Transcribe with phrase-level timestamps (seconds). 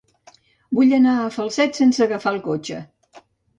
[0.77, 2.83] Vull anar a Falset sense agafar el cotxe.